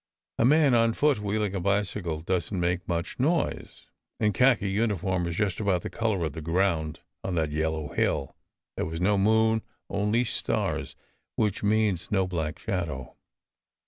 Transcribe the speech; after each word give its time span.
A 0.39 0.45
man 0.45 0.73
on 0.73 0.93
foot 0.93 1.19
wheeling 1.19 1.53
a 1.53 1.59
bicycle 1.59 2.21
doesn 2.21 2.49
t 2.49 2.55
make 2.59 2.87
much 2.87 3.19
noise; 3.19 3.85
and 4.19 4.31
a 4.33 4.33
khaki 4.35 4.71
uniform 4.71 5.27
is 5.27 5.35
just 5.35 5.59
about 5.59 5.83
the 5.83 5.91
colour 5.91 6.23
of 6.25 6.33
the 6.33 6.41
ground, 6.41 7.01
on 7.23 7.35
that 7.35 7.51
yellow 7.51 7.89
hill. 7.89 8.35
There 8.75 8.87
was 8.87 8.99
no 8.99 9.19
moon, 9.19 9.61
only 9.91 10.23
stars, 10.23 10.95
which 11.35 11.61
means 11.61 12.09
no 12.09 12.25
black 12.25 12.57
shadow. 12.57 13.15